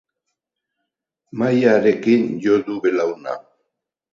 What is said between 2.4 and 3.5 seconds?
jo du belauna